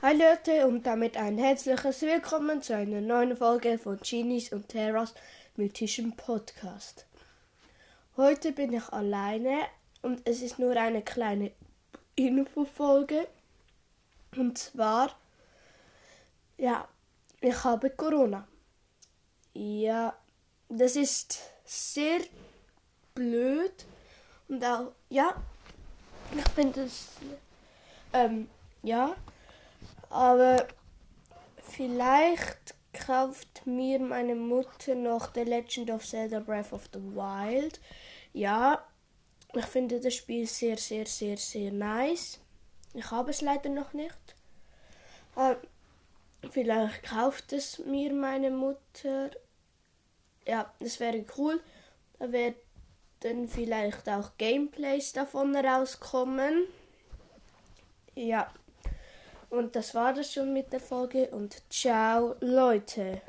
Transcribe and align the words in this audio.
Hi 0.00 0.16
Leute 0.16 0.64
und 0.68 0.86
damit 0.86 1.16
ein 1.16 1.38
herzliches 1.38 2.02
Willkommen 2.02 2.62
zu 2.62 2.72
einer 2.72 3.00
neuen 3.00 3.36
Folge 3.36 3.78
von 3.78 3.98
Genies 3.98 4.52
und 4.52 4.68
Terras 4.68 5.12
mythischem 5.56 6.14
Podcast. 6.14 7.04
Heute 8.16 8.52
bin 8.52 8.72
ich 8.72 8.88
alleine 8.90 9.58
und 10.02 10.24
es 10.24 10.40
ist 10.40 10.60
nur 10.60 10.76
eine 10.76 11.02
kleine 11.02 11.50
Infofolge. 12.14 13.26
Und 14.36 14.56
zwar, 14.56 15.18
ja, 16.58 16.86
ich 17.40 17.64
habe 17.64 17.90
Corona. 17.90 18.46
Ja, 19.52 20.16
das 20.68 20.94
ist 20.94 21.40
sehr 21.64 22.20
blöd 23.16 23.84
und 24.46 24.64
auch, 24.64 24.92
ja, 25.08 25.34
ich 26.36 26.48
finde 26.50 26.84
es, 26.84 27.08
ähm, 28.12 28.48
ja. 28.84 29.16
Aber 30.10 30.66
vielleicht 31.62 32.74
kauft 32.92 33.66
mir 33.66 33.98
meine 34.00 34.34
Mutter 34.34 34.94
noch 34.94 35.34
The 35.34 35.42
Legend 35.42 35.90
of 35.90 36.06
Zelda 36.06 36.40
Breath 36.40 36.72
of 36.72 36.88
the 36.92 37.00
Wild. 37.00 37.80
Ja, 38.32 38.84
ich 39.54 39.66
finde 39.66 40.00
das 40.00 40.14
Spiel 40.14 40.46
sehr, 40.46 40.76
sehr, 40.76 41.06
sehr, 41.06 41.36
sehr 41.36 41.72
nice. 41.72 42.40
Ich 42.94 43.10
habe 43.10 43.30
es 43.30 43.40
leider 43.40 43.70
noch 43.70 43.92
nicht. 43.92 44.36
Aber 45.34 45.56
vielleicht 46.50 47.02
kauft 47.04 47.52
es 47.52 47.78
mir 47.78 48.12
meine 48.12 48.50
Mutter. 48.50 49.30
Ja, 50.46 50.72
das 50.80 50.98
wäre 51.00 51.24
cool. 51.36 51.60
Da 52.18 52.32
werden 52.32 53.48
vielleicht 53.48 54.08
auch 54.08 54.32
Gameplays 54.38 55.12
davon 55.12 55.54
rauskommen. 55.54 56.66
Ja. 58.14 58.50
Und 59.50 59.76
das 59.76 59.94
war 59.94 60.12
das 60.12 60.32
schon 60.32 60.52
mit 60.52 60.72
der 60.72 60.80
Folge 60.80 61.28
und 61.28 61.62
ciao 61.70 62.34
Leute. 62.40 63.22